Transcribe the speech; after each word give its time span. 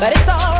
but 0.00 0.12
it's 0.12 0.28
all 0.28 0.57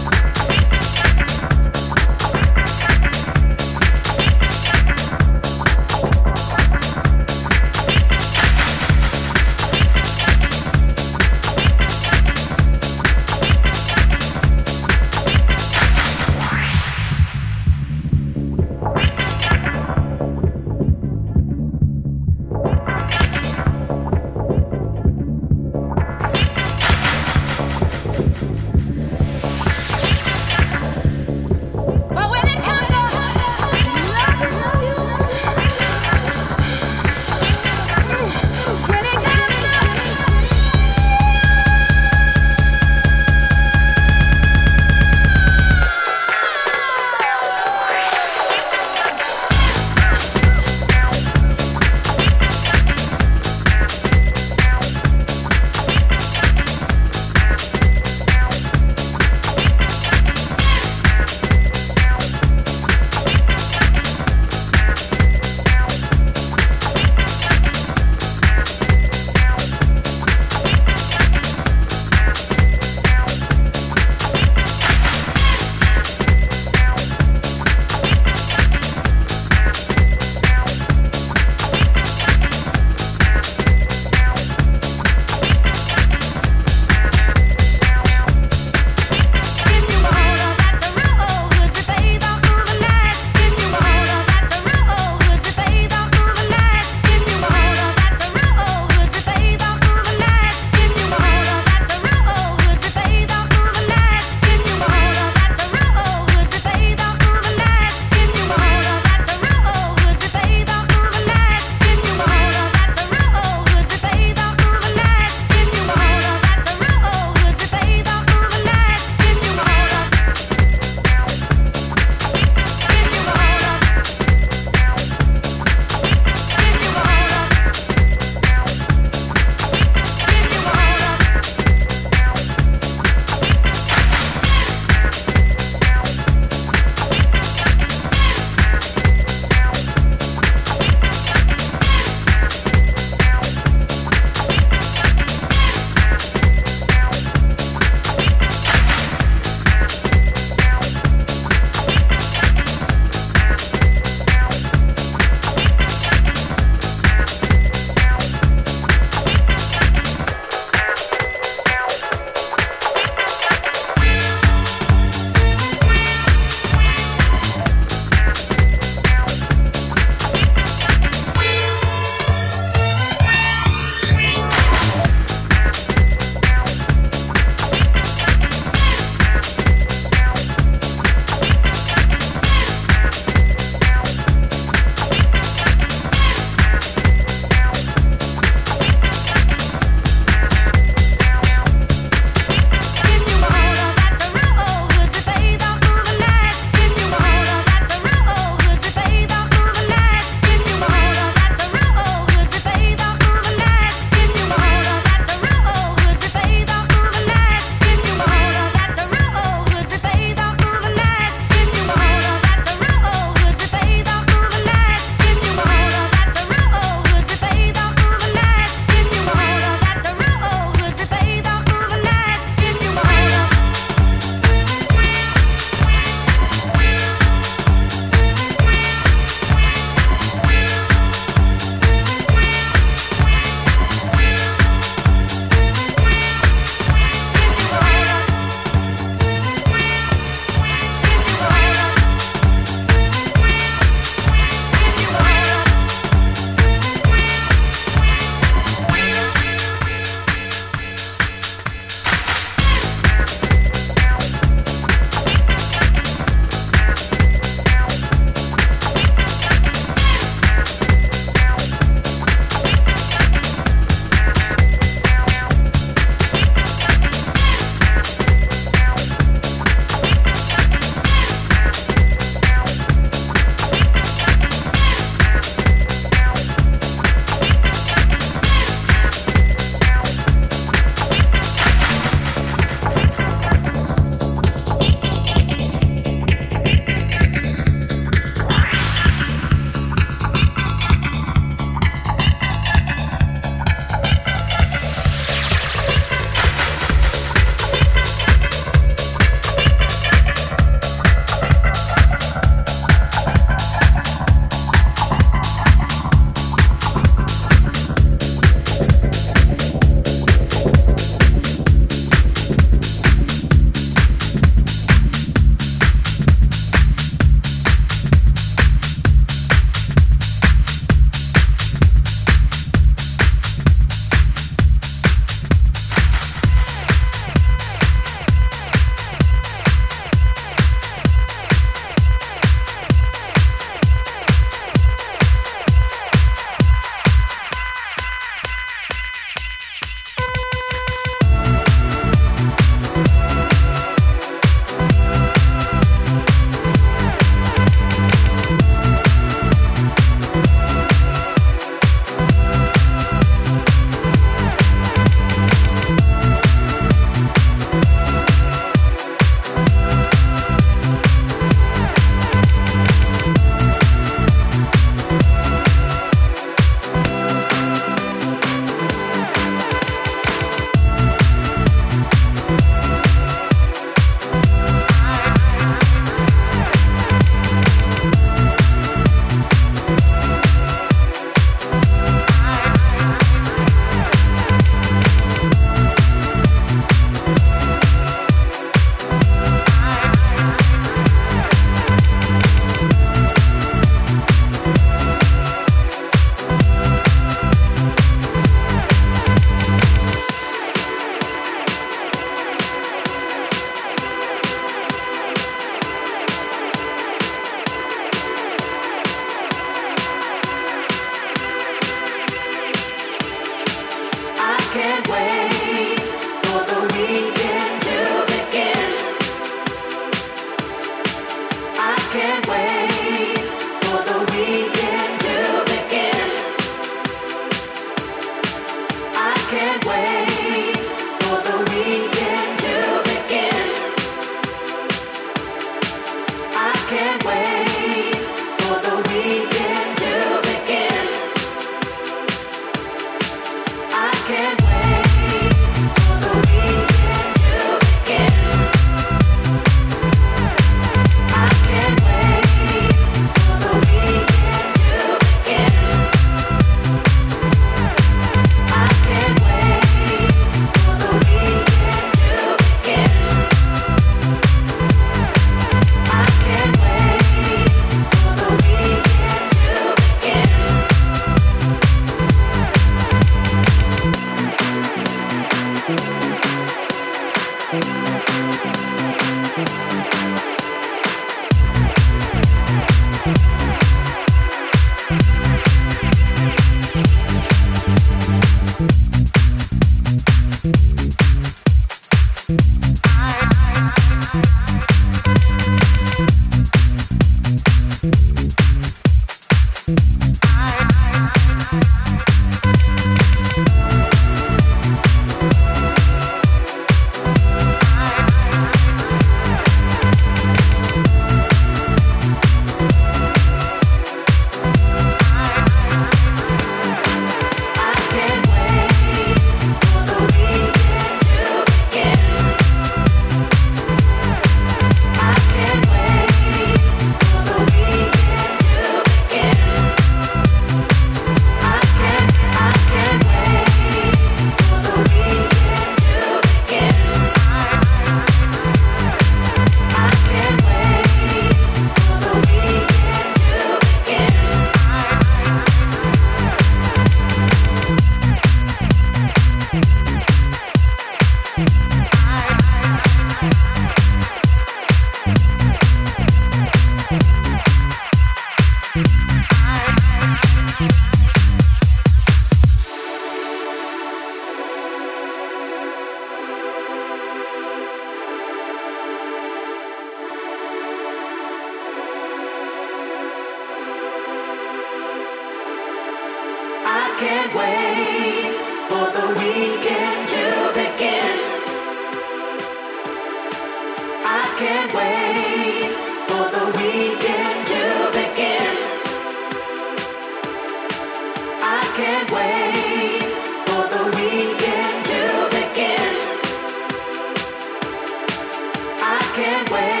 can't 599.33 599.71
wait 599.71 600.00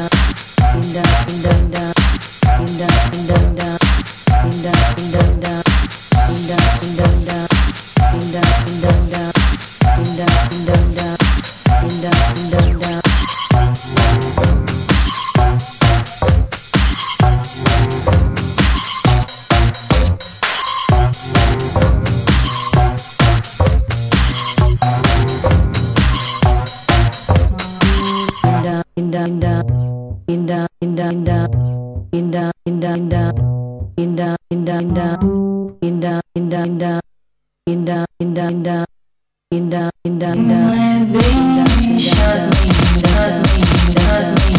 Shut 41.99 42.41
me, 42.49 42.71
shut 43.01 43.33
me, 43.43 43.61
shut 43.93 44.25
me, 44.37 44.55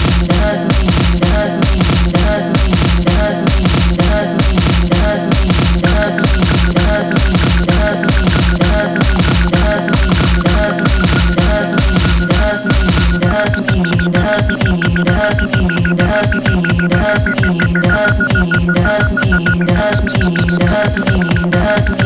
shut 1.20 1.50
me, 1.62 1.80
shut 2.12 2.56
me. 2.56 2.61
hurt 20.72 20.96
me, 20.96 21.20
the 21.50 21.58
hurt 21.58 21.90
me. 21.90 22.01